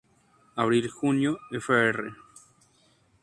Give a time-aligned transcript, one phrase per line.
[0.63, 1.33] Abril-julio,
[1.67, 2.03] fr.